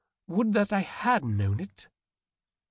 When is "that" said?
0.53-0.73